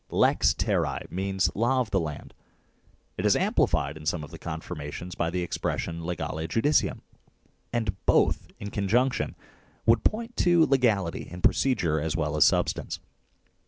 [0.25, 2.33] "Lex terrae" means the law of the land.
[3.19, 7.01] It is amplified in some of the confirmations by the ex pression" legale judicium,"
[7.71, 9.35] and both in conjunction
[9.85, 12.99] would point to legality in procedure as well as in substance.